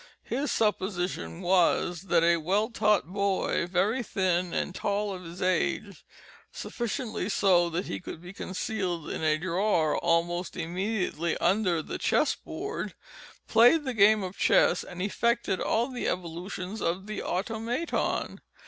His 0.23 0.51
supposition 0.51 1.41
was 1.41 2.01
that 2.07 2.23
"a 2.23 2.37
well 2.37 2.71
taught 2.71 3.05
boy 3.05 3.67
very 3.67 4.01
thin 4.01 4.51
and 4.51 4.73
tall 4.73 5.13
of 5.13 5.23
his 5.23 5.43
age 5.43 6.03
(sufficiently 6.51 7.29
so 7.29 7.69
that 7.69 7.85
he 7.85 7.99
could 7.99 8.19
be 8.19 8.33
concealed 8.33 9.11
in 9.11 9.23
a 9.23 9.37
drawer 9.37 9.95
almost 9.99 10.57
immediately 10.57 11.37
under 11.37 11.83
the 11.83 11.99
chess 11.99 12.33
board") 12.33 12.95
played 13.47 13.83
the 13.83 13.93
game 13.93 14.23
of 14.23 14.35
chess 14.39 14.83
and 14.83 15.03
effected 15.03 15.61
all 15.61 15.87
the 15.89 16.07
evolutions 16.07 16.81
of 16.81 17.05
the 17.05 17.21
Automaton. 17.21 18.41